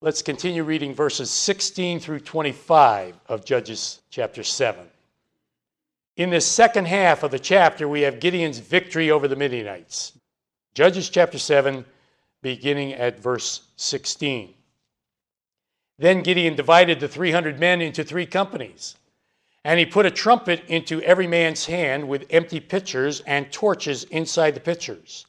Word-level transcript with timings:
Let's 0.00 0.22
continue 0.22 0.62
reading 0.62 0.94
verses 0.94 1.28
16 1.28 1.98
through 1.98 2.20
25 2.20 3.18
of 3.26 3.44
Judges 3.44 4.00
chapter 4.10 4.44
7. 4.44 4.86
In 6.16 6.30
this 6.30 6.46
second 6.46 6.86
half 6.86 7.24
of 7.24 7.32
the 7.32 7.38
chapter, 7.40 7.88
we 7.88 8.02
have 8.02 8.20
Gideon's 8.20 8.60
victory 8.60 9.10
over 9.10 9.26
the 9.26 9.34
Midianites. 9.34 10.12
Judges 10.72 11.10
chapter 11.10 11.36
7, 11.36 11.84
beginning 12.42 12.92
at 12.92 13.18
verse 13.18 13.62
16. 13.74 14.54
Then 15.98 16.22
Gideon 16.22 16.54
divided 16.54 17.00
the 17.00 17.08
300 17.08 17.58
men 17.58 17.80
into 17.80 18.04
three 18.04 18.26
companies. 18.26 18.94
And 19.64 19.80
he 19.80 19.86
put 19.86 20.06
a 20.06 20.12
trumpet 20.12 20.62
into 20.68 21.02
every 21.02 21.26
man's 21.26 21.66
hand 21.66 22.06
with 22.06 22.26
empty 22.30 22.60
pitchers 22.60 23.18
and 23.26 23.50
torches 23.50 24.04
inside 24.04 24.54
the 24.54 24.60
pitchers. 24.60 25.26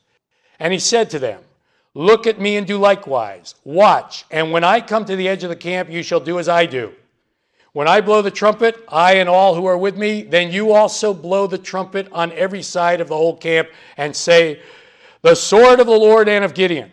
And 0.60 0.72
he 0.72 0.80
said 0.80 1.10
to 1.10 1.18
them, 1.18 1.42
Look 1.96 2.28
at 2.28 2.40
me 2.40 2.58
and 2.58 2.68
do 2.68 2.78
likewise. 2.78 3.56
Watch, 3.64 4.26
and 4.30 4.52
when 4.52 4.64
I 4.64 4.80
come 4.80 5.06
to 5.06 5.16
the 5.16 5.28
edge 5.28 5.44
of 5.44 5.50
the 5.50 5.56
camp, 5.56 5.90
you 5.90 6.04
shall 6.04 6.20
do 6.20 6.40
as 6.40 6.48
I 6.48 6.66
do. 6.66 6.94
When 7.74 7.88
I 7.88 8.02
blow 8.02 8.22
the 8.22 8.32
trumpet, 8.32 8.84
I 8.90 9.14
and 9.14 9.30
all 9.30 9.56
who 9.56 9.66
are 9.66 9.78
with 9.78 9.96
me, 9.96 10.24
then 10.24 10.52
you 10.52 10.72
also 10.72 11.14
blow 11.14 11.48
the 11.48 11.58
trumpet 11.58 12.08
on 12.12 12.32
every 12.32 12.64
side 12.64 13.00
of 13.00 13.08
the 13.08 13.16
whole 13.16 13.38
camp 13.38 13.70
and 13.98 14.16
say, 14.16 14.62
The 15.22 15.36
sword 15.36 15.80
of 15.80 15.88
the 15.88 15.92
Lord 15.92 16.28
and 16.28 16.44
of 16.44 16.54
Gideon. 16.54 16.92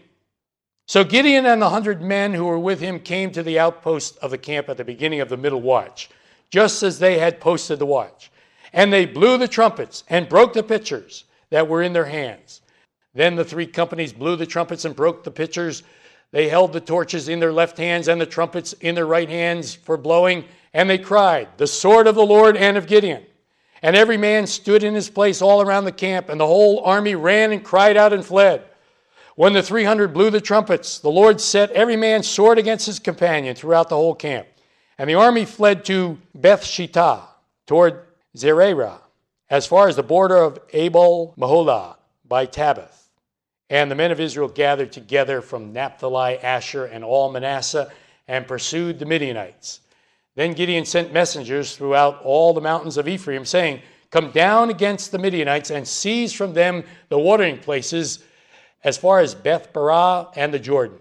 So 0.86 1.02
Gideon 1.02 1.46
and 1.46 1.60
the 1.60 1.70
hundred 1.70 2.00
men 2.00 2.34
who 2.34 2.44
were 2.44 2.58
with 2.58 2.80
him 2.80 3.00
came 3.00 3.32
to 3.32 3.42
the 3.42 3.58
outpost 3.58 4.16
of 4.18 4.30
the 4.30 4.38
camp 4.38 4.68
at 4.68 4.76
the 4.76 4.84
beginning 4.84 5.20
of 5.20 5.28
the 5.28 5.36
middle 5.36 5.60
watch, 5.60 6.10
just 6.50 6.82
as 6.82 6.98
they 6.98 7.18
had 7.18 7.40
posted 7.40 7.78
the 7.78 7.86
watch. 7.86 8.30
And 8.72 8.92
they 8.92 9.06
blew 9.06 9.38
the 9.38 9.48
trumpets 9.48 10.04
and 10.08 10.28
broke 10.28 10.52
the 10.52 10.62
pitchers 10.62 11.24
that 11.50 11.68
were 11.68 11.82
in 11.82 11.92
their 11.92 12.04
hands. 12.04 12.60
Then 13.16 13.34
the 13.34 13.46
three 13.46 13.66
companies 13.66 14.12
blew 14.12 14.36
the 14.36 14.44
trumpets 14.44 14.84
and 14.84 14.94
broke 14.94 15.24
the 15.24 15.30
pitchers. 15.30 15.82
They 16.32 16.50
held 16.50 16.74
the 16.74 16.82
torches 16.82 17.30
in 17.30 17.40
their 17.40 17.52
left 17.52 17.78
hands 17.78 18.08
and 18.08 18.20
the 18.20 18.26
trumpets 18.26 18.74
in 18.74 18.94
their 18.94 19.06
right 19.06 19.28
hands 19.28 19.74
for 19.74 19.96
blowing, 19.96 20.44
and 20.74 20.90
they 20.90 20.98
cried, 20.98 21.48
The 21.56 21.66
sword 21.66 22.08
of 22.08 22.14
the 22.14 22.26
Lord 22.26 22.58
and 22.58 22.76
of 22.76 22.86
Gideon. 22.86 23.24
And 23.80 23.96
every 23.96 24.18
man 24.18 24.46
stood 24.46 24.84
in 24.84 24.94
his 24.94 25.08
place 25.08 25.40
all 25.40 25.62
around 25.62 25.86
the 25.86 25.92
camp, 25.92 26.28
and 26.28 26.38
the 26.38 26.46
whole 26.46 26.80
army 26.80 27.14
ran 27.14 27.52
and 27.52 27.64
cried 27.64 27.96
out 27.96 28.12
and 28.12 28.22
fled. 28.22 28.62
When 29.34 29.54
the 29.54 29.62
300 29.62 30.12
blew 30.12 30.28
the 30.28 30.40
trumpets, 30.42 30.98
the 30.98 31.08
Lord 31.08 31.40
set 31.40 31.70
every 31.70 31.96
man's 31.96 32.28
sword 32.28 32.58
against 32.58 32.84
his 32.84 32.98
companion 32.98 33.56
throughout 33.56 33.88
the 33.88 33.96
whole 33.96 34.14
camp. 34.14 34.46
And 34.98 35.08
the 35.08 35.14
army 35.14 35.46
fled 35.46 35.86
to 35.86 36.18
Beth 36.34 36.62
Shittah, 36.62 37.22
toward 37.66 38.02
Zererah, 38.36 39.00
as 39.48 39.66
far 39.66 39.88
as 39.88 39.96
the 39.96 40.02
border 40.02 40.36
of 40.36 40.58
Abel 40.74 41.34
Meholah 41.38 41.96
by 42.28 42.44
Tabbath. 42.46 43.05
And 43.68 43.90
the 43.90 43.96
men 43.96 44.12
of 44.12 44.20
Israel 44.20 44.48
gathered 44.48 44.92
together 44.92 45.40
from 45.40 45.72
Naphtali, 45.72 46.38
Asher, 46.38 46.84
and 46.84 47.04
all 47.04 47.30
Manasseh 47.30 47.90
and 48.28 48.46
pursued 48.46 48.98
the 48.98 49.06
Midianites. 49.06 49.80
Then 50.34 50.52
Gideon 50.52 50.84
sent 50.84 51.12
messengers 51.12 51.76
throughout 51.76 52.22
all 52.22 52.52
the 52.52 52.60
mountains 52.60 52.96
of 52.96 53.08
Ephraim, 53.08 53.44
saying, 53.44 53.80
Come 54.10 54.30
down 54.30 54.70
against 54.70 55.10
the 55.10 55.18
Midianites 55.18 55.70
and 55.70 55.86
seize 55.86 56.32
from 56.32 56.54
them 56.54 56.84
the 57.08 57.18
watering 57.18 57.58
places 57.58 58.22
as 58.84 58.96
far 58.96 59.18
as 59.20 59.34
Beth 59.34 59.72
Barah 59.72 60.30
and 60.36 60.54
the 60.54 60.58
Jordan. 60.58 60.98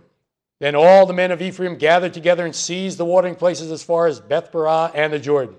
Then 0.60 0.76
all 0.76 1.06
the 1.06 1.14
men 1.14 1.32
of 1.32 1.42
Ephraim 1.42 1.78
gathered 1.78 2.14
together 2.14 2.46
and 2.46 2.56
seized 2.56 2.98
the 2.98 3.06
watering 3.06 3.36
places 3.36 3.72
as 3.72 3.84
far 3.84 4.08
as 4.08 4.20
Beth 4.20 4.52
Barah 4.52 4.92
and 4.96 5.12
the 5.12 5.20
Jordan. 5.20 5.56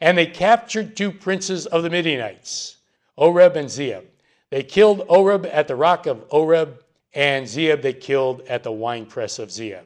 And 0.00 0.16
they 0.16 0.26
captured 0.26 0.96
two 0.96 1.10
princes 1.10 1.66
of 1.66 1.82
the 1.82 1.90
Midianites, 1.90 2.76
Oreb 3.16 3.56
and 3.56 3.68
Zeeb. 3.68 4.04
They 4.50 4.62
killed 4.62 5.04
Oreb 5.08 5.46
at 5.46 5.68
the 5.68 5.76
rock 5.76 6.06
of 6.06 6.24
Oreb, 6.30 6.82
and 7.12 7.46
Zeeb 7.46 7.82
they 7.82 7.92
killed 7.92 8.42
at 8.42 8.62
the 8.62 8.72
winepress 8.72 9.38
of 9.38 9.50
Zeeb. 9.50 9.84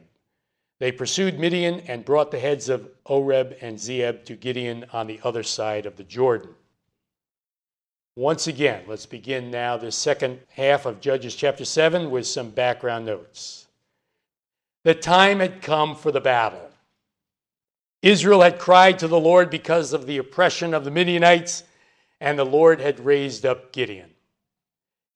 They 0.79 0.91
pursued 0.91 1.39
Midian 1.39 1.81
and 1.81 2.03
brought 2.03 2.31
the 2.31 2.39
heads 2.39 2.67
of 2.69 2.89
Oreb 3.05 3.55
and 3.61 3.77
Zeeb 3.77 4.25
to 4.25 4.35
Gideon 4.35 4.85
on 4.91 5.07
the 5.07 5.19
other 5.23 5.43
side 5.43 5.85
of 5.85 5.95
the 5.95 6.03
Jordan. 6.03 6.55
Once 8.15 8.47
again, 8.47 8.83
let's 8.87 9.05
begin 9.05 9.49
now 9.49 9.77
the 9.77 9.91
second 9.91 10.39
half 10.49 10.85
of 10.85 10.99
Judges 10.99 11.35
chapter 11.35 11.63
7 11.63 12.11
with 12.11 12.27
some 12.27 12.49
background 12.49 13.05
notes. 13.05 13.67
The 14.83 14.95
time 14.95 15.39
had 15.39 15.61
come 15.61 15.95
for 15.95 16.11
the 16.11 16.19
battle. 16.19 16.69
Israel 18.01 18.41
had 18.41 18.59
cried 18.59 18.99
to 18.99 19.07
the 19.07 19.19
Lord 19.19 19.49
because 19.49 19.93
of 19.93 20.07
the 20.07 20.17
oppression 20.17 20.73
of 20.73 20.83
the 20.83 20.91
Midianites, 20.91 21.63
and 22.19 22.37
the 22.37 22.43
Lord 22.43 22.81
had 22.81 23.05
raised 23.05 23.45
up 23.45 23.71
Gideon. 23.71 24.09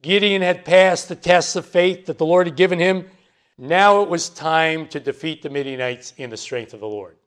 Gideon 0.05 0.43
had 0.43 0.65
passed 0.65 1.09
the 1.09 1.15
tests 1.15 1.55
of 1.55 1.65
faith 1.65 2.05
that 2.05 2.19
the 2.19 2.27
Lord 2.27 2.45
had 2.45 2.55
given 2.55 2.77
him. 2.77 3.09
Now 3.57 4.03
it 4.03 4.09
was 4.09 4.29
time 4.29 4.87
to 4.89 4.99
defeat 4.99 5.41
the 5.41 5.49
Midianites 5.49 6.13
in 6.17 6.29
the 6.29 6.37
strength 6.37 6.75
of 6.75 6.79
the 6.79 6.87
Lord. 6.87 7.17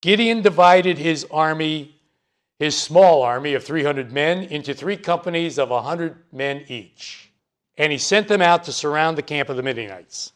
Gideon 0.00 0.42
divided 0.42 0.96
his 0.96 1.26
army, 1.28 1.96
his 2.60 2.78
small 2.78 3.22
army 3.22 3.54
of 3.54 3.64
300 3.64 4.12
men, 4.12 4.44
into 4.44 4.74
three 4.74 4.96
companies 4.96 5.58
of 5.58 5.70
100 5.70 6.18
men 6.30 6.64
each. 6.68 7.32
And 7.76 7.90
he 7.90 7.98
sent 7.98 8.28
them 8.28 8.42
out 8.42 8.62
to 8.64 8.72
surround 8.72 9.18
the 9.18 9.22
camp 9.22 9.48
of 9.48 9.56
the 9.56 9.62
Midianites. 9.64 10.32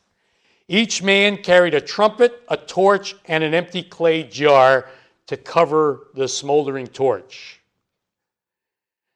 Each 0.67 1.01
man 1.01 1.37
carried 1.37 1.75
a 1.75 1.81
trumpet, 1.81 2.43
a 2.49 2.57
torch, 2.57 3.15
and 3.27 3.45
an 3.45 3.55
empty 3.55 3.85
clay 3.85 4.25
jar 4.25 4.89
to 5.29 5.37
cover 5.37 6.09
the 6.15 6.27
smoldering 6.27 6.89
torch. 6.89 7.61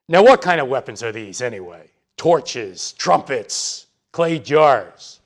Now, 0.08 0.22
what 0.22 0.42
kind 0.42 0.60
of 0.60 0.68
weapons 0.68 1.02
are 1.02 1.10
these 1.10 1.42
anyway? 1.42 1.89
Torches, 2.20 2.92
trumpets, 2.98 3.86
clay 4.12 4.38
jars. 4.38 5.20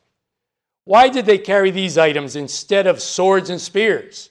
Why 0.85 1.09
did 1.09 1.27
they 1.27 1.39
carry 1.39 1.73
these 1.73 1.99
items 1.99 2.37
instead 2.37 2.87
of 2.87 3.03
swords 3.03 3.51
and 3.51 3.61
spears? 3.61 4.31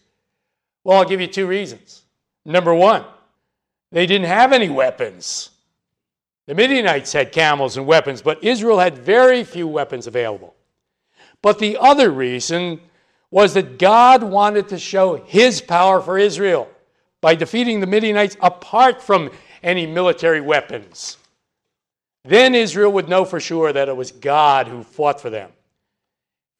Well, 0.86 0.98
I'll 0.98 1.04
give 1.04 1.20
you 1.20 1.28
two 1.28 1.46
reasons. 1.46 2.04
Number 2.46 2.74
one, 2.74 3.04
they 3.92 4.06
didn't 4.06 4.28
have 4.28 4.54
any 4.54 4.70
weapons. 4.70 5.50
The 6.46 6.56
Midianites 6.56 7.12
had 7.12 7.34
camels 7.34 7.76
and 7.76 7.86
weapons, 7.86 8.22
but 8.22 8.42
Israel 8.42 8.80
had 8.80 8.98
very 8.98 9.44
few 9.44 9.68
weapons 9.68 10.08
available. 10.08 10.56
But 11.42 11.60
the 11.60 11.78
other 11.82 12.12
reason 12.12 12.80
was 13.30 13.56
that 13.56 13.78
God 13.78 14.24
wanted 14.24 14.70
to 14.70 14.80
show 14.80 15.18
his 15.18 15.60
power 15.60 16.00
for 16.00 16.18
Israel 16.18 16.70
by 17.20 17.36
defeating 17.36 17.82
the 17.82 17.88
Midianites 17.88 18.38
apart 18.40 19.04
from 19.04 19.32
any 19.64 19.86
military 19.86 20.40
weapons. 20.40 21.18
Then 22.26 22.56
Israel 22.56 22.92
would 22.94 23.10
know 23.10 23.26
for 23.26 23.40
sure 23.40 23.74
that 23.74 23.90
it 23.90 23.98
was 23.98 24.12
God 24.12 24.68
who 24.68 24.84
fought 24.84 25.20
for 25.20 25.30
them. 25.30 25.52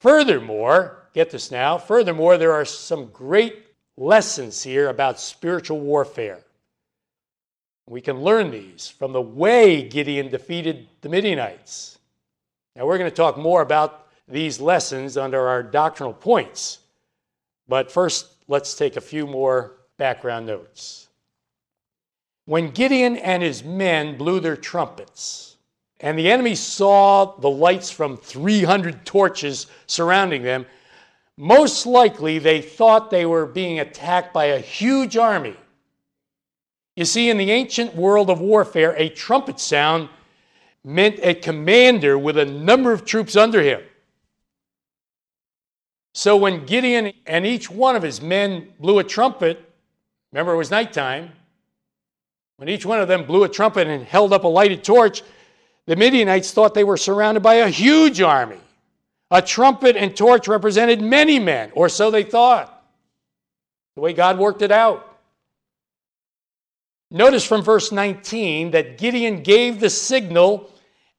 Furthermore, 0.02 1.08
get 1.14 1.32
this 1.32 1.52
now, 1.52 1.78
furthermore, 1.78 2.38
there 2.38 2.52
are 2.52 2.66
some 2.66 3.06
great 3.08 3.66
lessons 3.96 4.62
here 4.62 4.90
about 4.90 5.20
spiritual 5.20 5.80
warfare. 5.80 6.44
We 7.88 8.02
can 8.02 8.22
learn 8.22 8.52
these 8.52 8.90
from 8.90 9.14
the 9.14 9.22
way 9.22 9.88
Gideon 9.88 10.30
defeated 10.30 10.88
the 11.02 11.10
Midianites. 11.10 11.98
Now, 12.76 12.86
we're 12.86 12.98
going 12.98 13.10
to 13.10 13.16
talk 13.16 13.38
more 13.38 13.62
about 13.62 14.08
these 14.28 14.60
lessons 14.60 15.16
under 15.18 15.48
our 15.48 15.64
doctrinal 15.64 16.14
points. 16.14 16.80
But 17.68 17.92
first, 17.92 18.28
let's 18.48 18.76
take 18.76 18.96
a 18.96 19.02
few 19.02 19.28
more 19.28 19.74
background 19.98 20.48
notes. 20.48 21.08
When 22.46 22.72
Gideon 22.72 23.16
and 23.16 23.42
his 23.42 23.64
men 23.64 24.18
blew 24.18 24.40
their 24.40 24.58
trumpets, 24.58 25.53
and 26.04 26.20
the 26.20 26.30
enemy 26.30 26.54
saw 26.54 27.38
the 27.38 27.50
lights 27.50 27.90
from 27.90 28.18
300 28.18 29.06
torches 29.06 29.68
surrounding 29.88 30.44
them. 30.44 30.66
Most 31.38 31.86
likely, 31.86 32.40
they 32.40 32.62
thought 32.62 33.10
they 33.10 33.26
were 33.26 33.46
being 33.46 33.80
attacked 33.80 34.34
by 34.34 34.46
a 34.46 34.60
huge 34.60 35.16
army. 35.16 35.56
You 36.98 37.06
see, 37.06 37.30
in 37.30 37.38
the 37.38 37.52
ancient 37.52 37.96
world 37.96 38.30
of 38.30 38.42
warfare, 38.42 38.94
a 38.98 39.08
trumpet 39.10 39.62
sound 39.62 40.10
meant 40.84 41.20
a 41.24 41.34
commander 41.34 42.20
with 42.20 42.38
a 42.38 42.46
number 42.46 42.92
of 42.92 43.06
troops 43.06 43.38
under 43.38 43.62
him. 43.62 43.82
So 46.14 46.36
when 46.36 46.66
Gideon 46.66 47.14
and 47.26 47.46
each 47.46 47.72
one 47.72 47.96
of 47.96 48.04
his 48.04 48.22
men 48.22 48.68
blew 48.78 49.00
a 49.00 49.06
trumpet, 49.06 49.58
remember 50.34 50.54
it 50.54 50.58
was 50.58 50.70
nighttime, 50.70 51.32
when 52.58 52.68
each 52.68 52.86
one 52.86 53.00
of 53.00 53.08
them 53.08 53.26
blew 53.26 53.46
a 53.46 53.50
trumpet 53.50 53.88
and 53.88 54.04
held 54.04 54.34
up 54.34 54.44
a 54.44 54.48
lighted 54.48 54.84
torch, 54.84 55.24
the 55.86 55.96
Midianites 55.96 56.52
thought 56.52 56.74
they 56.74 56.84
were 56.84 56.98
surrounded 56.98 57.42
by 57.42 57.56
a 57.56 57.70
huge 57.70 58.22
army. 58.22 58.60
A 59.32 59.42
trumpet 59.42 59.96
and 59.96 60.16
torch 60.16 60.48
represented 60.48 61.02
many 61.02 61.40
men, 61.40 61.72
or 61.74 61.90
so 61.90 62.12
they 62.12 62.24
thought. 62.24 62.70
The 63.96 64.02
way 64.02 64.14
God 64.14 64.38
worked 64.38 64.62
it 64.62 64.72
out. 64.72 65.10
Notice 67.12 67.46
from 67.46 67.62
verse 67.62 67.92
19 67.92 68.72
that 68.72 68.98
Gideon 68.98 69.44
gave 69.44 69.80
the 69.80 69.90
signal 69.90 70.70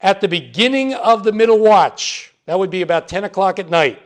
at 0.01 0.21
the 0.21 0.29
beginning 0.29 0.95
of 0.95 1.25
the 1.25 1.33
middle 1.33 1.59
watch. 1.59 2.33
That 2.47 2.59
would 2.59 2.71
be 2.71 2.83
about 2.83 3.09
10 3.09 3.25
o'clock 3.25 3.59
at 3.59 3.71
night. 3.71 4.01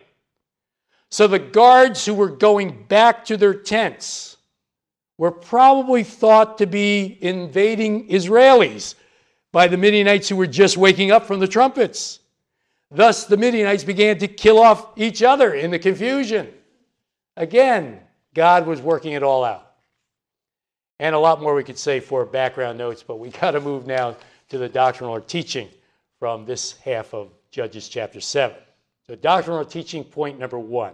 So 1.10 1.26
the 1.26 1.38
guards 1.38 2.04
who 2.04 2.14
were 2.14 2.28
going 2.28 2.84
back 2.84 3.24
to 3.26 3.36
their 3.36 3.54
tents 3.54 4.36
were 5.16 5.30
probably 5.30 6.04
thought 6.04 6.58
to 6.58 6.66
be 6.66 7.18
invading 7.20 8.08
Israelis 8.08 8.94
by 9.52 9.68
the 9.68 9.76
Midianites 9.76 10.28
who 10.28 10.36
were 10.36 10.46
just 10.46 10.76
waking 10.76 11.10
up 11.10 11.26
from 11.26 11.40
the 11.40 11.48
trumpets. 11.48 12.20
Thus, 12.90 13.26
the 13.26 13.36
Midianites 13.36 13.84
began 13.84 14.18
to 14.18 14.28
kill 14.28 14.58
off 14.58 14.96
each 14.96 15.22
other 15.22 15.54
in 15.54 15.70
the 15.70 15.78
confusion. 15.78 16.48
Again, 17.36 18.00
God 18.34 18.66
was 18.66 18.80
working 18.80 19.12
it 19.12 19.22
all 19.22 19.44
out. 19.44 19.64
And 21.00 21.14
a 21.14 21.18
lot 21.18 21.40
more 21.40 21.54
we 21.54 21.64
could 21.64 21.78
say 21.78 22.00
for 22.00 22.24
background 22.24 22.78
notes, 22.78 23.02
but 23.02 23.18
we 23.18 23.28
got 23.40 23.52
to 23.52 23.60
move 23.60 23.86
now 23.86 24.16
to 24.48 24.58
the 24.58 24.68
doctrinal 24.68 25.14
or 25.14 25.20
teaching 25.20 25.68
from 26.18 26.44
this 26.44 26.78
half 26.78 27.14
of 27.14 27.30
Judges 27.50 27.88
chapter 27.88 28.20
7. 28.20 28.56
So, 29.06 29.14
doctrinal 29.14 29.64
teaching 29.64 30.04
point 30.04 30.38
number 30.38 30.58
one 30.58 30.92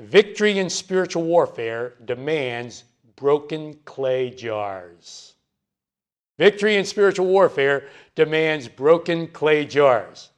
victory 0.00 0.58
in 0.58 0.70
spiritual 0.70 1.24
warfare 1.24 1.94
demands 2.04 2.84
broken 3.16 3.74
clay 3.84 4.30
jars. 4.30 5.34
Victory 6.38 6.76
in 6.76 6.84
spiritual 6.84 7.26
warfare 7.26 7.88
demands 8.14 8.68
broken 8.68 9.26
clay 9.28 9.64
jars. 9.64 10.30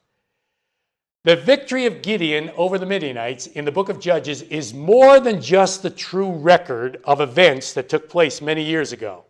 The 1.24 1.36
victory 1.36 1.84
of 1.84 2.00
Gideon 2.00 2.50
over 2.56 2.78
the 2.78 2.86
Midianites 2.86 3.46
in 3.46 3.66
the 3.66 3.72
book 3.72 3.90
of 3.90 4.00
Judges 4.00 4.40
is 4.42 4.72
more 4.72 5.20
than 5.20 5.42
just 5.42 5.82
the 5.82 5.90
true 5.90 6.32
record 6.32 7.00
of 7.04 7.20
events 7.20 7.74
that 7.74 7.90
took 7.90 8.08
place 8.08 8.40
many 8.40 8.62
years 8.62 8.92
ago. 8.92 9.24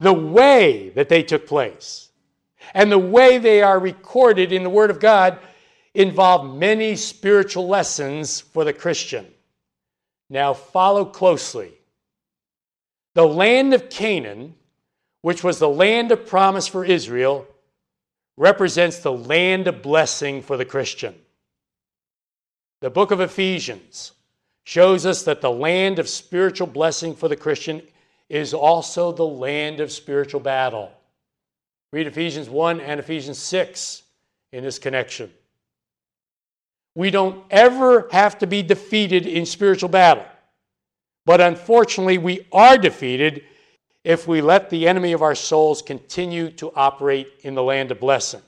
The 0.00 0.12
way 0.12 0.90
that 0.90 1.08
they 1.08 1.22
took 1.22 1.46
place 1.46 2.10
and 2.74 2.92
the 2.92 2.98
way 2.98 3.38
they 3.38 3.62
are 3.62 3.78
recorded 3.78 4.52
in 4.52 4.62
the 4.62 4.70
Word 4.70 4.90
of 4.90 5.00
God 5.00 5.38
involve 5.94 6.54
many 6.54 6.96
spiritual 6.96 7.66
lessons 7.66 8.40
for 8.40 8.64
the 8.64 8.72
Christian. 8.72 9.26
Now, 10.28 10.52
follow 10.52 11.06
closely. 11.06 11.72
The 13.14 13.26
land 13.26 13.72
of 13.72 13.88
Canaan, 13.88 14.54
which 15.24 15.42
was 15.42 15.58
the 15.58 15.66
land 15.66 16.12
of 16.12 16.26
promise 16.26 16.66
for 16.66 16.84
Israel, 16.84 17.46
represents 18.36 18.98
the 18.98 19.10
land 19.10 19.66
of 19.66 19.80
blessing 19.80 20.42
for 20.42 20.58
the 20.58 20.66
Christian. 20.66 21.14
The 22.82 22.90
book 22.90 23.10
of 23.10 23.22
Ephesians 23.22 24.12
shows 24.64 25.06
us 25.06 25.22
that 25.22 25.40
the 25.40 25.50
land 25.50 25.98
of 25.98 26.10
spiritual 26.10 26.66
blessing 26.66 27.14
for 27.14 27.28
the 27.28 27.36
Christian 27.36 27.80
is 28.28 28.52
also 28.52 29.12
the 29.12 29.24
land 29.24 29.80
of 29.80 29.90
spiritual 29.90 30.40
battle. 30.40 30.92
Read 31.90 32.06
Ephesians 32.06 32.50
1 32.50 32.82
and 32.82 33.00
Ephesians 33.00 33.38
6 33.38 34.02
in 34.52 34.62
this 34.62 34.78
connection. 34.78 35.32
We 36.94 37.10
don't 37.10 37.42
ever 37.50 38.10
have 38.12 38.36
to 38.40 38.46
be 38.46 38.62
defeated 38.62 39.26
in 39.26 39.46
spiritual 39.46 39.88
battle. 39.88 40.26
But 41.24 41.40
unfortunately, 41.40 42.18
we 42.18 42.46
are 42.52 42.76
defeated 42.76 43.44
if 44.04 44.28
we 44.28 44.42
let 44.42 44.68
the 44.68 44.86
enemy 44.86 45.12
of 45.12 45.22
our 45.22 45.34
souls 45.34 45.80
continue 45.80 46.50
to 46.50 46.70
operate 46.76 47.28
in 47.40 47.54
the 47.54 47.62
land 47.62 47.90
of 47.90 47.98
blessing. 47.98 48.42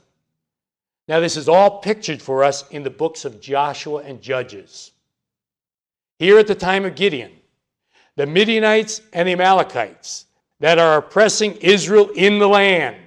Now, 1.07 1.19
this 1.19 1.35
is 1.35 1.49
all 1.49 1.79
pictured 1.79 2.21
for 2.21 2.43
us 2.43 2.69
in 2.69 2.83
the 2.83 2.89
books 2.89 3.25
of 3.25 3.41
Joshua 3.41 4.03
and 4.03 4.21
Judges. 4.21 4.91
Here 6.19 6.37
at 6.37 6.47
the 6.47 6.55
time 6.55 6.85
of 6.85 6.95
Gideon, 6.95 7.31
the 8.15 8.25
Midianites 8.25 9.01
and 9.13 9.27
the 9.27 9.33
Amalekites 9.33 10.25
that 10.59 10.79
are 10.79 10.97
oppressing 10.97 11.55
Israel 11.57 12.09
in 12.09 12.39
the 12.39 12.47
land 12.47 12.97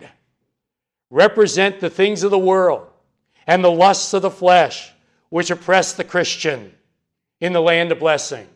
represent 1.11 1.81
the 1.81 1.91
things 1.91 2.23
of 2.23 2.31
the 2.31 2.39
world 2.39 2.87
and 3.47 3.63
the 3.63 3.71
lusts 3.71 4.15
of 4.15 4.23
the 4.23 4.31
flesh 4.31 4.93
which 5.29 5.51
oppress 5.51 5.93
the 5.93 6.05
Christian 6.05 6.73
in 7.41 7.53
the 7.53 7.61
land 7.61 7.93
of 7.93 7.99
blessing. 7.99 8.49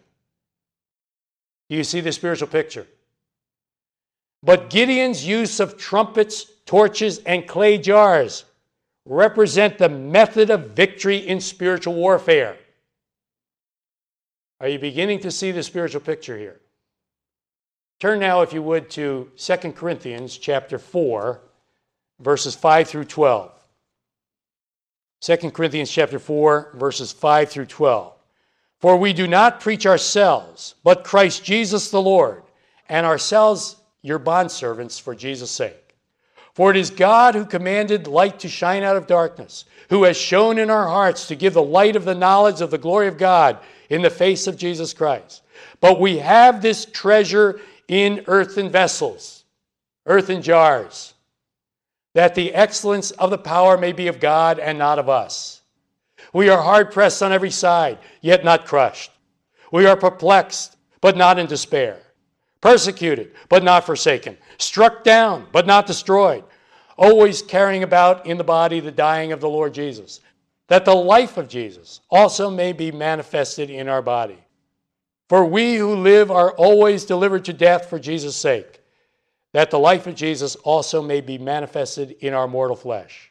Do 1.68 1.76
you 1.76 1.84
see 1.84 2.00
the 2.00 2.12
spiritual 2.12 2.48
picture? 2.48 2.86
But 4.44 4.68
Gideon's 4.68 5.26
use 5.26 5.58
of 5.58 5.78
trumpets, 5.78 6.44
torches, 6.66 7.18
and 7.18 7.48
clay 7.48 7.78
jars 7.78 8.44
represent 9.06 9.78
the 9.78 9.88
method 9.88 10.50
of 10.50 10.70
victory 10.70 11.16
in 11.16 11.40
spiritual 11.40 11.94
warfare. 11.94 12.56
Are 14.60 14.68
you 14.68 14.78
beginning 14.78 15.20
to 15.20 15.30
see 15.30 15.50
the 15.50 15.62
spiritual 15.62 16.02
picture 16.02 16.36
here? 16.36 16.60
Turn 18.00 18.18
now, 18.18 18.42
if 18.42 18.52
you 18.52 18.62
would, 18.62 18.90
to 18.90 19.30
2 19.36 19.56
Corinthians 19.72 20.36
chapter 20.36 20.78
4, 20.78 21.40
verses 22.20 22.54
5 22.54 22.88
through 22.88 23.04
12. 23.04 23.50
2 25.22 25.36
Corinthians 25.52 25.90
chapter 25.90 26.18
4, 26.18 26.72
verses 26.74 27.12
5 27.12 27.48
through 27.48 27.66
12. 27.66 28.12
For 28.80 28.96
we 28.98 29.14
do 29.14 29.26
not 29.26 29.60
preach 29.60 29.86
ourselves, 29.86 30.74
but 30.84 31.04
Christ 31.04 31.44
Jesus 31.44 31.90
the 31.90 32.02
Lord, 32.02 32.42
and 32.90 33.06
ourselves 33.06 33.76
your 34.04 34.18
bondservants 34.18 35.00
for 35.00 35.14
Jesus' 35.14 35.50
sake. 35.50 35.96
For 36.52 36.70
it 36.70 36.76
is 36.76 36.90
God 36.90 37.34
who 37.34 37.46
commanded 37.46 38.06
light 38.06 38.40
to 38.40 38.48
shine 38.48 38.82
out 38.82 38.96
of 38.96 39.06
darkness, 39.06 39.64
who 39.88 40.04
has 40.04 40.16
shown 40.16 40.58
in 40.58 40.68
our 40.68 40.86
hearts 40.86 41.28
to 41.28 41.34
give 41.34 41.54
the 41.54 41.62
light 41.62 41.96
of 41.96 42.04
the 42.04 42.14
knowledge 42.14 42.60
of 42.60 42.70
the 42.70 42.78
glory 42.78 43.08
of 43.08 43.16
God 43.16 43.58
in 43.88 44.02
the 44.02 44.10
face 44.10 44.46
of 44.46 44.58
Jesus 44.58 44.92
Christ. 44.92 45.42
But 45.80 45.98
we 45.98 46.18
have 46.18 46.60
this 46.60 46.84
treasure 46.84 47.60
in 47.88 48.24
earthen 48.26 48.68
vessels, 48.68 49.42
earthen 50.04 50.42
jars, 50.42 51.14
that 52.12 52.34
the 52.34 52.54
excellence 52.54 53.10
of 53.12 53.30
the 53.30 53.38
power 53.38 53.78
may 53.78 53.92
be 53.92 54.08
of 54.08 54.20
God 54.20 54.58
and 54.58 54.78
not 54.78 54.98
of 54.98 55.08
us. 55.08 55.62
We 56.34 56.50
are 56.50 56.60
hard 56.60 56.92
pressed 56.92 57.22
on 57.22 57.32
every 57.32 57.50
side, 57.50 57.98
yet 58.20 58.44
not 58.44 58.66
crushed. 58.66 59.10
We 59.72 59.86
are 59.86 59.96
perplexed, 59.96 60.76
but 61.00 61.16
not 61.16 61.38
in 61.38 61.46
despair 61.46 62.03
persecuted, 62.64 63.30
but 63.50 63.62
not 63.62 63.84
forsaken, 63.84 64.38
struck 64.56 65.04
down, 65.04 65.46
but 65.52 65.66
not 65.66 65.86
destroyed, 65.86 66.42
always 66.96 67.42
carrying 67.42 67.82
about 67.82 68.24
in 68.24 68.38
the 68.38 68.42
body 68.42 68.80
the 68.80 68.90
dying 68.90 69.32
of 69.32 69.40
the 69.40 69.48
Lord 69.48 69.74
Jesus, 69.74 70.20
that 70.68 70.86
the 70.86 70.94
life 70.94 71.36
of 71.36 71.46
Jesus 71.46 72.00
also 72.08 72.48
may 72.48 72.72
be 72.72 72.90
manifested 72.90 73.68
in 73.68 73.86
our 73.86 74.00
body. 74.00 74.38
For 75.28 75.44
we 75.44 75.76
who 75.76 75.94
live 75.94 76.30
are 76.30 76.52
always 76.52 77.04
delivered 77.04 77.44
to 77.44 77.52
death 77.52 77.90
for 77.90 77.98
Jesus' 77.98 78.34
sake, 78.34 78.80
that 79.52 79.70
the 79.70 79.78
life 79.78 80.06
of 80.06 80.14
Jesus 80.14 80.56
also 80.56 81.02
may 81.02 81.20
be 81.20 81.36
manifested 81.36 82.12
in 82.20 82.32
our 82.32 82.48
mortal 82.48 82.76
flesh. 82.76 83.30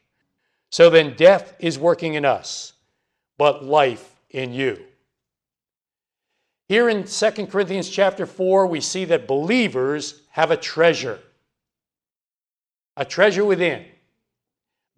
So 0.69 0.91
then, 0.91 1.15
death 1.15 1.56
is 1.57 1.80
working 1.80 2.13
in 2.13 2.24
us, 2.24 2.74
but 3.39 3.65
life 3.65 4.21
in 4.30 4.53
you. 4.53 4.77
Here 6.73 6.89
in 6.89 7.03
2 7.03 7.31
Corinthians 7.45 7.87
chapter 7.87 8.25
4, 8.25 8.65
we 8.65 8.81
see 8.81 9.05
that 9.05 9.27
believers 9.27 10.23
have 10.31 10.49
a 10.49 10.57
treasure, 10.57 11.19
a 12.97 13.05
treasure 13.05 13.45
within, 13.45 13.85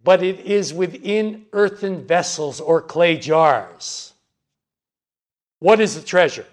but 0.02 0.24
it 0.24 0.40
is 0.40 0.74
within 0.74 1.48
earthen 1.52 2.08
vessels 2.08 2.62
or 2.62 2.82
clay 2.82 3.18
jars. 3.18 4.14
What 5.60 5.82
is 5.82 5.96
the 5.96 6.02
treasure? 6.02 6.46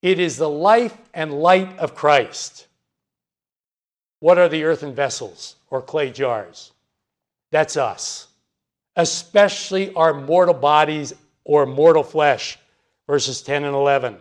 It 0.00 0.18
is 0.18 0.38
the 0.38 0.48
life 0.48 0.96
and 1.12 1.42
light 1.42 1.78
of 1.78 1.94
Christ. 1.94 2.68
What 4.20 4.38
are 4.38 4.48
the 4.48 4.64
earthen 4.64 4.94
vessels 4.94 5.56
or 5.68 5.82
clay 5.82 6.10
jars? 6.10 6.72
That's 7.50 7.76
us, 7.76 8.28
especially 8.96 9.92
our 9.92 10.14
mortal 10.14 10.54
bodies 10.54 11.12
or 11.44 11.66
mortal 11.66 12.02
flesh 12.02 12.58
verses 13.06 13.42
10 13.42 13.64
and 13.64 13.74
11. 13.74 14.18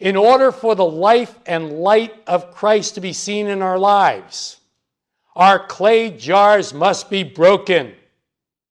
In 0.00 0.16
order 0.16 0.52
for 0.52 0.74
the 0.74 0.84
life 0.84 1.38
and 1.46 1.80
light 1.80 2.14
of 2.26 2.54
Christ 2.54 2.94
to 2.94 3.00
be 3.00 3.12
seen 3.12 3.48
in 3.48 3.62
our 3.62 3.78
lives, 3.78 4.58
our 5.34 5.64
clay 5.66 6.10
jars 6.10 6.72
must 6.72 7.10
be 7.10 7.24
broken. 7.24 7.94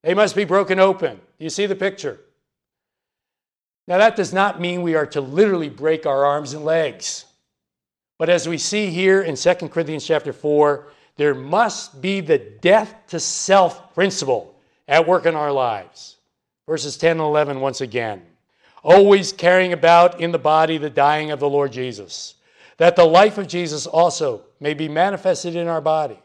They 0.04 0.14
must 0.14 0.36
be 0.36 0.46
broken 0.46 0.80
open. 0.80 1.20
You 1.38 1.50
see 1.50 1.66
the 1.66 1.76
picture? 1.76 2.20
Now, 3.88 3.98
that 4.00 4.16
does 4.16 4.34
not 4.34 4.60
mean 4.60 4.82
we 4.82 4.96
are 4.96 5.06
to 5.08 5.22
literally 5.22 5.70
break 5.70 6.06
our 6.06 6.26
arms 6.26 6.54
and 6.54 6.66
legs. 6.66 7.26
But 8.18 8.30
as 8.30 8.48
we 8.48 8.58
see 8.58 8.88
here 8.90 9.22
in 9.22 9.36
2 9.36 9.54
Corinthians 9.70 10.06
chapter 10.06 10.34
4, 10.34 10.88
there 11.16 11.36
must 11.36 12.02
be 12.02 12.20
the 12.20 12.38
death 12.38 12.94
to 13.08 13.20
self 13.20 13.94
principle 13.94 14.56
at 14.88 15.08
work 15.08 15.26
in 15.26 15.36
our 15.36 15.52
lives. 15.52 16.18
Verses 16.68 16.98
10 16.98 17.12
and 17.12 17.22
11 17.22 17.60
once 17.60 17.82
again 17.82 18.24
always 18.88 19.34
carrying 19.34 19.74
about 19.74 20.22
in 20.22 20.32
the 20.32 20.40
body 20.40 20.78
the 20.78 20.90
dying 20.90 21.30
of 21.30 21.42
the 21.42 21.50
Lord 21.50 21.74
Jesus, 21.74 22.36
that 22.78 22.96
the 22.96 23.04
life 23.04 23.38
of 23.38 23.46
Jesus 23.46 23.86
also 23.86 24.44
may 24.62 24.74
be 24.74 24.88
manifested 24.88 25.58
in 25.58 25.68
our 25.68 25.82
body. 25.82 26.18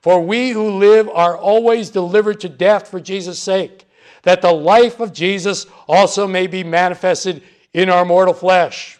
For 0.00 0.22
we 0.22 0.48
who 0.50 0.78
live 0.78 1.10
are 1.10 1.36
always 1.36 1.90
delivered 1.90 2.40
to 2.40 2.48
death 2.48 2.88
for 2.88 3.00
Jesus' 3.00 3.38
sake, 3.38 3.86
that 4.22 4.40
the 4.40 4.52
life 4.52 4.98
of 4.98 5.12
Jesus 5.12 5.66
also 5.86 6.26
may 6.26 6.46
be 6.46 6.64
manifested 6.64 7.42
in 7.74 7.90
our 7.90 8.06
mortal 8.06 8.32
flesh. 8.32 8.98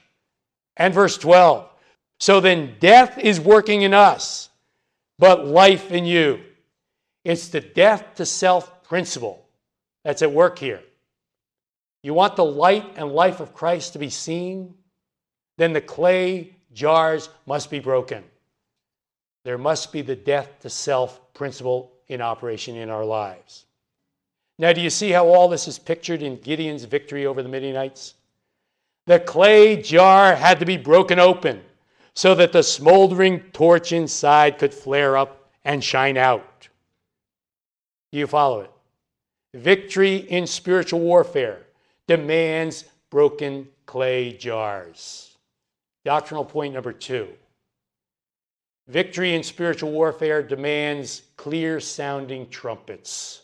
And 0.77 0.93
verse 0.93 1.17
12 1.17 1.67
So 2.21 2.41
then 2.41 2.77
death 2.81 3.17
is 3.17 3.41
working 3.41 3.81
in 3.81 3.95
us, 3.95 4.51
but 5.19 5.47
life 5.47 5.91
in 5.91 6.05
you. 6.05 6.41
It's 7.25 7.49
the 7.49 7.63
death 7.63 8.17
to 8.17 8.27
self 8.27 8.85
principle 8.85 9.43
that's 10.05 10.21
at 10.21 10.33
work 10.33 10.59
here. 10.59 10.83
You 12.07 12.15
want 12.15 12.37
the 12.37 12.45
light 12.45 12.85
and 12.95 13.11
life 13.11 13.41
of 13.41 13.53
Christ 13.53 13.95
to 13.95 13.99
be 13.99 14.11
seen? 14.11 14.75
Then 15.57 15.73
the 15.73 15.81
clay 15.81 16.55
jars 16.73 17.31
must 17.47 17.69
be 17.69 17.81
broken. 17.81 18.23
There 19.43 19.59
must 19.59 19.91
be 19.91 20.03
the 20.03 20.15
death 20.15 20.61
to 20.61 20.71
self 20.71 21.35
principle 21.35 21.91
in 22.07 22.21
operation 22.21 22.77
in 22.77 22.91
our 22.91 23.05
lives. 23.05 23.65
Now, 24.57 24.73
do 24.73 24.81
you 24.81 24.89
see 24.89 25.11
how 25.11 25.27
all 25.27 25.49
this 25.49 25.67
is 25.67 25.81
pictured 25.81 26.23
in 26.23 26.37
Gideon's 26.37 26.85
victory 26.85 27.27
over 27.27 27.43
the 27.43 27.49
Midianites? 27.49 28.15
The 29.07 29.19
clay 29.19 29.83
jar 29.83 30.37
had 30.37 30.61
to 30.61 30.65
be 30.65 30.77
broken 30.77 31.19
open 31.19 31.61
so 32.15 32.37
that 32.37 32.53
the 32.53 32.63
smoldering 32.63 33.41
torch 33.53 33.91
inside 33.91 34.59
could 34.59 34.73
flare 34.73 35.17
up 35.17 35.51
and 35.65 35.83
shine 35.83 36.17
out. 36.17 36.69
Do 38.13 38.19
you 38.19 38.29
follow 38.29 38.61
it? 38.61 38.71
Victory 39.55 40.19
in 40.19 40.47
spiritual 40.47 41.01
warfare 41.01 41.66
demands 42.07 42.85
broken 43.11 43.69
clay 43.87 44.33
jars. 44.33 45.37
Doctrinal 46.05 46.45
point 46.45 46.75
number 46.75 46.93
two 46.93 47.29
victory 48.89 49.35
in 49.35 49.43
spiritual 49.43 49.91
warfare 49.91 50.43
demands 50.43 51.23
clear 51.37 51.81
sounding 51.81 52.49
trumpets. 52.49 53.43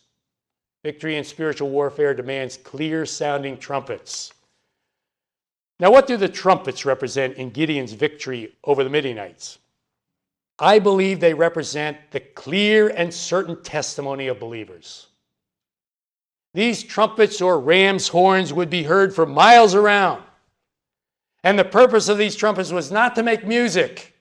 Victory 0.85 1.17
in 1.17 1.25
spiritual 1.25 1.71
warfare 1.71 2.15
demands 2.15 2.57
clear 2.57 3.07
sounding 3.07 3.57
trumpets. 3.57 4.33
Now, 5.79 5.91
what 5.91 6.07
do 6.07 6.17
the 6.17 6.29
trumpets 6.29 6.85
represent 6.85 7.37
in 7.37 7.51
Gideon's 7.51 7.93
victory 7.93 8.55
over 8.65 8.85
the 8.85 8.91
Midianites? 8.91 9.59
I 10.59 10.79
believe 10.79 11.19
they 11.19 11.35
represent 11.35 11.99
the 12.13 12.21
clear 12.21 12.89
and 12.91 13.13
certain 13.13 13.61
testimony 13.63 14.29
of 14.29 14.39
believers. 14.39 15.09
These 16.55 16.83
trumpets 16.83 17.41
or 17.41 17.59
ram's 17.59 18.09
horns 18.09 18.53
would 18.53 18.69
be 18.69 18.83
heard 18.83 19.15
for 19.15 19.25
miles 19.25 19.75
around. 19.75 20.23
And 21.45 21.59
the 21.59 21.65
purpose 21.65 22.09
of 22.09 22.19
these 22.19 22.37
trumpets 22.37 22.71
was 22.71 22.93
not 22.93 23.15
to 23.17 23.23
make 23.23 23.47
music. 23.47 24.15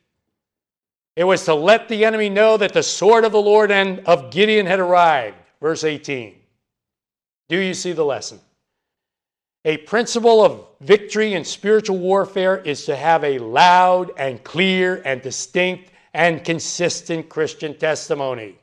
It 1.16 1.26
was 1.26 1.44
to 1.46 1.54
let 1.54 1.90
the 1.90 2.06
enemy 2.06 2.30
know 2.30 2.58
that 2.58 2.74
the 2.74 2.84
sword 2.84 3.26
of 3.26 3.32
the 3.32 3.42
Lord 3.42 3.70
and 3.70 4.00
of 4.02 4.32
Gideon 4.32 4.66
had 4.66 4.80
arrived. 4.80 5.38
Verse 5.60 5.84
18. 5.84 6.36
Do 7.50 7.58
you 7.58 7.74
see 7.74 7.92
the 7.92 8.06
lesson? 8.06 8.40
A 9.66 9.78
principle 9.78 10.44
of 10.44 10.66
victory 10.80 11.34
in 11.34 11.44
spiritual 11.44 12.00
warfare 12.00 12.58
is 12.58 12.86
to 12.86 12.96
have 12.96 13.24
a 13.24 13.38
loud 13.38 14.12
and 14.18 14.44
clear 14.44 15.02
and 15.06 15.22
distinct 15.22 15.92
and 16.14 16.44
consistent 16.44 17.30
Christian 17.30 17.78
testimony. 17.78 18.58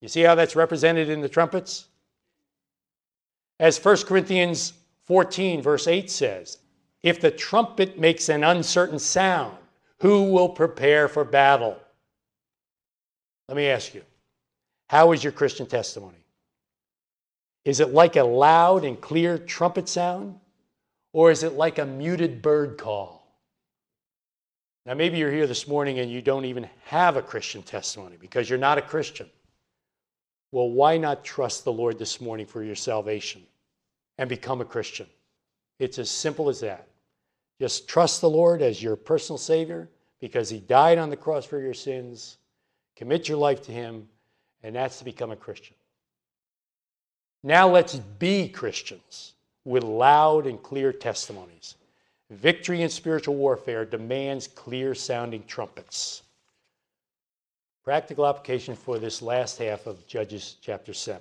You 0.00 0.08
see 0.08 0.22
how 0.22 0.34
that's 0.34 0.56
represented 0.56 1.10
in 1.10 1.20
the 1.20 1.28
trumpets? 1.28 1.86
As 3.64 3.82
1 3.82 3.96
Corinthians 4.02 4.74
14, 5.06 5.62
verse 5.62 5.88
8 5.88 6.10
says, 6.10 6.58
if 7.02 7.18
the 7.18 7.30
trumpet 7.30 7.98
makes 7.98 8.28
an 8.28 8.44
uncertain 8.44 8.98
sound, 8.98 9.56
who 10.00 10.24
will 10.24 10.50
prepare 10.50 11.08
for 11.08 11.24
battle? 11.24 11.78
Let 13.48 13.56
me 13.56 13.68
ask 13.68 13.94
you, 13.94 14.02
how 14.90 15.12
is 15.12 15.24
your 15.24 15.32
Christian 15.32 15.64
testimony? 15.64 16.18
Is 17.64 17.80
it 17.80 17.94
like 17.94 18.16
a 18.16 18.22
loud 18.22 18.84
and 18.84 19.00
clear 19.00 19.38
trumpet 19.38 19.88
sound? 19.88 20.38
Or 21.14 21.30
is 21.30 21.42
it 21.42 21.54
like 21.54 21.78
a 21.78 21.86
muted 21.86 22.42
bird 22.42 22.76
call? 22.76 23.26
Now, 24.84 24.92
maybe 24.92 25.16
you're 25.16 25.32
here 25.32 25.46
this 25.46 25.66
morning 25.66 26.00
and 26.00 26.12
you 26.12 26.20
don't 26.20 26.44
even 26.44 26.68
have 26.84 27.16
a 27.16 27.22
Christian 27.22 27.62
testimony 27.62 28.18
because 28.20 28.50
you're 28.50 28.58
not 28.58 28.76
a 28.76 28.82
Christian. 28.82 29.30
Well, 30.52 30.68
why 30.68 30.98
not 30.98 31.24
trust 31.24 31.64
the 31.64 31.72
Lord 31.72 31.98
this 31.98 32.20
morning 32.20 32.44
for 32.44 32.62
your 32.62 32.76
salvation 32.76 33.40
and 34.18 34.28
become 34.28 34.60
a 34.60 34.64
Christian? 34.64 35.06
It's 35.78 35.98
as 35.98 36.10
simple 36.10 36.48
as 36.48 36.60
that. 36.60 36.88
Just 37.60 37.88
trust 37.88 38.20
the 38.20 38.30
Lord 38.30 38.62
as 38.62 38.82
your 38.82 38.96
personal 38.96 39.38
Savior 39.38 39.88
because 40.20 40.48
He 40.48 40.58
died 40.58 40.98
on 40.98 41.10
the 41.10 41.16
cross 41.16 41.44
for 41.44 41.60
your 41.60 41.74
sins. 41.74 42.38
Commit 42.96 43.28
your 43.28 43.38
life 43.38 43.62
to 43.62 43.72
Him, 43.72 44.08
and 44.62 44.74
that's 44.74 44.98
to 44.98 45.04
become 45.04 45.30
a 45.30 45.36
Christian. 45.36 45.76
Now 47.42 47.68
let's 47.68 47.96
be 47.96 48.48
Christians 48.48 49.34
with 49.64 49.84
loud 49.84 50.46
and 50.46 50.62
clear 50.62 50.92
testimonies. 50.92 51.76
Victory 52.30 52.82
in 52.82 52.88
spiritual 52.88 53.34
warfare 53.34 53.84
demands 53.84 54.48
clear 54.48 54.94
sounding 54.94 55.44
trumpets. 55.46 56.22
Practical 57.84 58.26
application 58.26 58.74
for 58.74 58.98
this 58.98 59.20
last 59.20 59.58
half 59.58 59.86
of 59.86 60.06
Judges 60.06 60.56
chapter 60.62 60.94
7. 60.94 61.20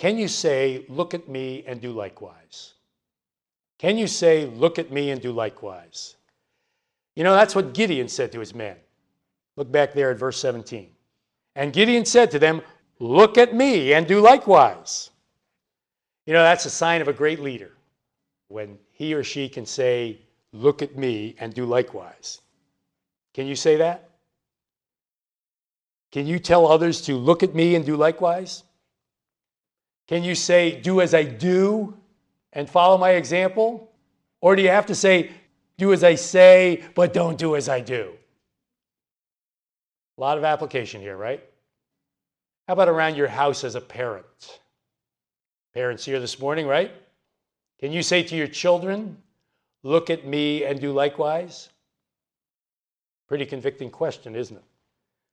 Can 0.00 0.16
you 0.16 0.28
say, 0.28 0.86
Look 0.88 1.12
at 1.12 1.28
me 1.28 1.62
and 1.66 1.78
do 1.78 1.92
likewise? 1.92 2.72
Can 3.78 3.98
you 3.98 4.06
say, 4.06 4.46
Look 4.46 4.78
at 4.78 4.90
me 4.90 5.10
and 5.10 5.20
do 5.20 5.30
likewise? 5.30 6.16
You 7.14 7.22
know, 7.22 7.34
that's 7.34 7.54
what 7.54 7.74
Gideon 7.74 8.08
said 8.08 8.32
to 8.32 8.40
his 8.40 8.54
men. 8.54 8.76
Look 9.58 9.70
back 9.70 9.92
there 9.92 10.10
at 10.10 10.18
verse 10.18 10.40
17. 10.40 10.88
And 11.54 11.74
Gideon 11.74 12.06
said 12.06 12.30
to 12.30 12.38
them, 12.38 12.62
Look 12.98 13.36
at 13.36 13.54
me 13.54 13.92
and 13.92 14.06
do 14.06 14.20
likewise. 14.20 15.10
You 16.24 16.32
know, 16.32 16.44
that's 16.44 16.64
a 16.64 16.70
sign 16.70 17.02
of 17.02 17.08
a 17.08 17.12
great 17.12 17.40
leader 17.40 17.72
when 18.48 18.78
he 18.92 19.12
or 19.12 19.22
she 19.22 19.50
can 19.50 19.66
say, 19.66 20.22
Look 20.54 20.80
at 20.80 20.96
me 20.96 21.36
and 21.38 21.52
do 21.52 21.66
likewise. 21.66 22.40
Can 23.34 23.46
you 23.46 23.54
say 23.54 23.76
that? 23.76 24.08
Can 26.10 26.26
you 26.26 26.38
tell 26.38 26.66
others 26.66 27.02
to 27.02 27.16
look 27.16 27.42
at 27.42 27.54
me 27.54 27.74
and 27.74 27.84
do 27.84 27.96
likewise? 27.96 28.62
Can 30.10 30.24
you 30.24 30.34
say, 30.34 30.80
Do 30.80 31.00
as 31.00 31.14
I 31.14 31.22
do 31.22 31.96
and 32.52 32.68
follow 32.68 32.98
my 32.98 33.10
example? 33.10 33.92
Or 34.40 34.56
do 34.56 34.62
you 34.62 34.68
have 34.68 34.86
to 34.86 34.94
say, 34.96 35.30
Do 35.78 35.92
as 35.92 36.02
I 36.02 36.16
say, 36.16 36.82
but 36.96 37.12
don't 37.12 37.38
do 37.38 37.54
as 37.54 37.68
I 37.68 37.78
do? 37.78 38.10
A 40.18 40.20
lot 40.20 40.36
of 40.36 40.42
application 40.42 41.00
here, 41.00 41.16
right? 41.16 41.40
How 42.66 42.72
about 42.72 42.88
around 42.88 43.14
your 43.14 43.28
house 43.28 43.62
as 43.62 43.76
a 43.76 43.80
parent? 43.80 44.58
Parents 45.74 46.04
here 46.04 46.18
this 46.18 46.40
morning, 46.40 46.66
right? 46.66 46.90
Can 47.78 47.92
you 47.92 48.02
say 48.02 48.24
to 48.24 48.34
your 48.34 48.48
children, 48.48 49.16
look 49.84 50.10
at 50.10 50.26
me 50.26 50.64
and 50.64 50.80
do 50.80 50.90
likewise? 50.92 51.68
Pretty 53.28 53.46
convicting 53.46 53.90
question, 53.90 54.34
isn't 54.34 54.56
it? 54.56 54.64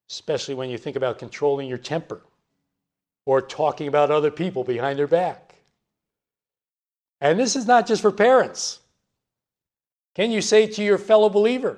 Especially 0.08 0.54
when 0.54 0.70
you 0.70 0.78
think 0.78 0.96
about 0.96 1.18
controlling 1.18 1.68
your 1.68 1.80
temper 1.80 2.22
or 3.28 3.42
talking 3.42 3.90
about 3.90 4.10
other 4.10 4.32
people 4.32 4.64
behind 4.64 4.98
their 4.98 5.06
back. 5.06 5.54
And 7.20 7.38
this 7.38 7.58
is 7.58 7.68
not 7.68 7.86
just 7.86 8.02
for 8.02 8.12
parents. 8.12 8.80
Can 10.16 10.32
you 10.32 10.42
say 10.42 10.66
to 10.66 10.82
your 10.82 10.98
fellow 10.98 11.28
believer, 11.28 11.78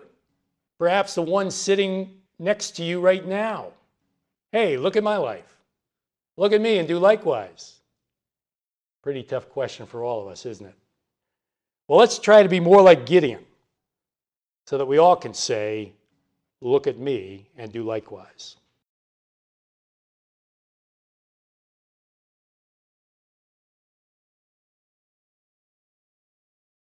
perhaps 0.77 1.15
the 1.15 1.24
one 1.24 1.50
sitting 1.50 2.22
next 2.38 2.75
to 2.75 2.84
you 2.84 3.01
right 3.01 3.25
now, 3.25 3.72
Hey, 4.51 4.77
look 4.77 4.96
at 4.96 5.03
my 5.03 5.18
life. 5.18 5.58
Look 6.38 6.53
at 6.53 6.62
me 6.62 6.79
and 6.79 6.88
do 6.88 6.98
likewise. 6.98 7.75
Pretty 9.03 9.22
tough 9.22 9.48
question 9.50 9.86
for 9.86 10.03
all 10.03 10.22
of 10.22 10.27
us, 10.27 10.46
isn't 10.46 10.65
it? 10.65 10.74
Well, 11.88 12.00
let's 12.00 12.18
try 12.18 12.41
to 12.41 12.50
be 12.50 12.60
more 12.60 12.82
like 12.82 13.06
Gideon 13.06 13.46
so 14.65 14.77
that 14.79 14.88
we 14.88 14.98
all 14.98 15.15
can 15.15 15.34
say, 15.34 15.94
Look 16.62 16.88
at 16.88 16.98
me 16.98 17.48
and 17.58 17.72
do 17.72 17.84
likewise. 17.84 18.56